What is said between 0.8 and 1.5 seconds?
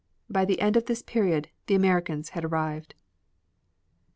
this period